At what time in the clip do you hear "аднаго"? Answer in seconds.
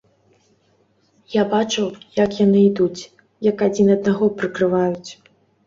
3.99-4.33